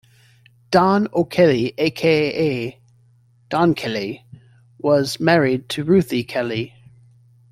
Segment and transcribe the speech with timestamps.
[0.71, 2.81] Don O'Kelly aka
[3.49, 4.25] Don Kelly
[4.79, 6.73] was married to Ruthie Kelly.